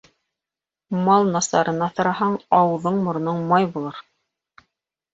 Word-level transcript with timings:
Мал 1.09 1.27
насарын 1.35 1.85
аҫыраһаң, 1.89 2.35
ауыҙың-мороноң 2.63 3.49
май 3.55 3.71
булыр 3.79 4.05